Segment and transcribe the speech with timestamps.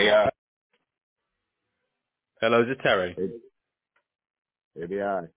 [0.00, 0.30] ABI.
[2.40, 3.14] Hello, is it Terry?
[4.82, 5.28] ABI.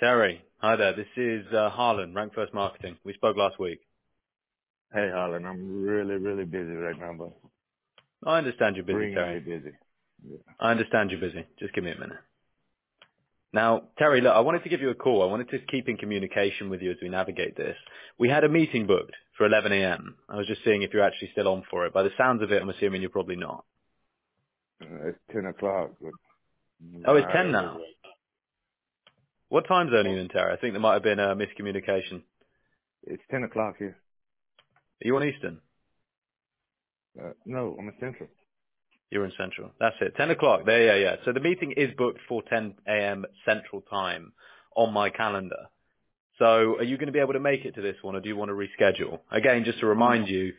[0.00, 0.96] Terry, hi there.
[0.96, 2.96] This is uh, Harlan, Rank First Marketing.
[3.04, 3.78] We spoke last week.
[4.92, 5.46] Hey, Harlan.
[5.46, 7.32] I'm really, really busy right now, but
[8.28, 9.40] I understand you're busy, extremely Terry.
[9.40, 9.76] busy.
[10.28, 10.38] Yeah.
[10.58, 11.46] I understand you're busy.
[11.60, 12.18] Just give me a minute.
[13.52, 15.22] Now, Terry, look, I wanted to give you a call.
[15.22, 17.76] I wanted to keep in communication with you as we navigate this.
[18.18, 20.16] We had a meeting booked for 11 a.m.
[20.28, 21.94] I was just seeing if you're actually still on for it.
[21.94, 23.64] By the sounds of it, I'm assuming you're probably not.
[24.82, 25.92] Uh, it's 10 o'clock.
[27.06, 27.80] Oh, it's 10 now.
[29.48, 30.52] What time zone are you in, Terry?
[30.52, 32.22] I think there might have been a miscommunication.
[33.04, 33.96] It's 10 o'clock here.
[35.02, 35.62] Are you on Eastern?
[37.18, 38.28] Uh, no, I'm in Central.
[39.10, 39.70] You're in Central.
[39.80, 40.16] That's it.
[40.18, 40.66] 10 o'clock.
[40.66, 41.16] There, yeah, yeah.
[41.24, 43.24] So the meeting is booked for 10 a.m.
[43.46, 44.34] Central Time
[44.76, 45.70] on my calendar.
[46.40, 48.28] So are you going to be able to make it to this one or do
[48.28, 49.20] you want to reschedule?
[49.30, 50.54] Again, just to remind you,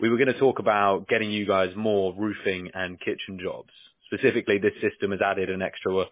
[0.00, 3.70] we were going to talk about getting you guys more roofing and kitchen jobs.
[4.12, 6.04] Specifically, this system has added an extra,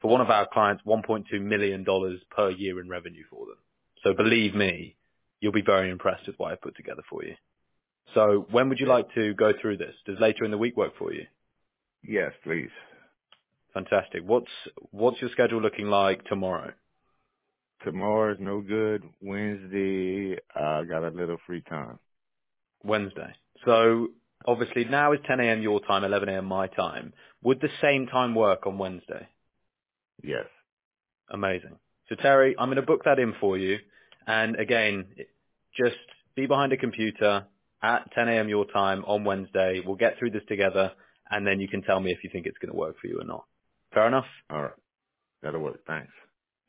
[0.00, 1.84] for one of our clients, $1.2 million
[2.30, 3.56] per year in revenue for them.
[4.04, 4.96] So believe me,
[5.40, 7.34] you'll be very impressed with what I put together for you.
[8.14, 9.94] So when would you like to go through this?
[10.04, 11.24] Does later in the week work for you?
[12.02, 12.70] Yes, please.
[13.74, 14.22] Fantastic.
[14.24, 14.50] What's
[14.90, 16.72] what's your schedule looking like tomorrow?
[17.86, 19.04] Tomorrow's no good.
[19.22, 22.00] Wednesday, I got a little free time.
[22.84, 23.34] Wednesday.
[23.64, 24.08] So
[24.46, 25.62] obviously now is 10 a.m.
[25.62, 26.46] your time, 11 a.m.
[26.46, 27.14] my time.
[27.42, 29.28] Would the same time work on Wednesday?
[30.22, 30.46] Yes.
[31.30, 31.78] Amazing.
[32.08, 33.78] So Terry, I'm going to book that in for you.
[34.26, 35.14] And again,
[35.76, 35.96] just
[36.36, 37.46] be behind a computer
[37.82, 38.48] at 10 a.m.
[38.48, 39.82] your time on Wednesday.
[39.86, 40.92] We'll get through this together
[41.30, 43.20] and then you can tell me if you think it's going to work for you
[43.20, 43.46] or not.
[43.94, 44.26] Fair enough?
[44.50, 44.72] All right.
[45.42, 45.80] That'll work.
[45.86, 46.12] Thanks.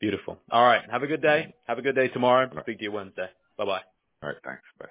[0.00, 0.38] Beautiful.
[0.50, 0.82] All right.
[0.90, 1.42] Have a good day.
[1.48, 1.50] Mm-hmm.
[1.68, 2.48] Have a good day tomorrow.
[2.52, 2.64] Right.
[2.64, 3.28] Speak to you Wednesday.
[3.58, 3.82] Bye bye.
[4.22, 4.38] All right.
[4.44, 4.62] Thanks.
[4.78, 4.86] Bye.